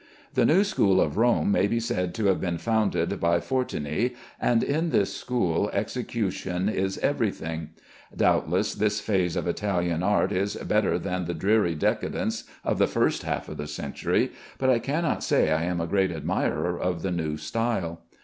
The 0.33 0.47
new 0.47 0.63
school 0.63 0.99
of 0.99 1.15
Rome 1.15 1.51
may 1.51 1.67
be 1.67 1.79
said 1.79 2.15
to 2.15 2.25
have 2.25 2.41
been 2.41 2.57
founded 2.57 3.19
by 3.19 3.39
Fortuny, 3.39 4.15
and 4.39 4.63
in 4.63 4.89
this 4.89 5.15
school 5.15 5.69
execution 5.73 6.67
is 6.69 6.97
every 7.03 7.29
thing. 7.29 7.69
Doubtless 8.17 8.73
this 8.73 8.99
phase 8.99 9.35
of 9.35 9.45
Italian 9.47 10.01
art 10.01 10.31
is 10.31 10.55
better 10.55 10.97
than 10.97 11.25
the 11.25 11.35
dreary 11.35 11.75
decadence 11.75 12.45
of 12.63 12.79
the 12.79 12.87
first 12.87 13.21
half 13.21 13.47
of 13.47 13.57
the 13.57 13.67
century, 13.67 14.31
but 14.57 14.71
I 14.71 14.79
cannot 14.79 15.23
say 15.23 15.51
I 15.51 15.65
am 15.65 15.79
a 15.79 15.85
great 15.85 16.09
admirer 16.09 16.79
of 16.79 17.03
the 17.03 17.11
new 17.11 17.37
style. 17.37 18.01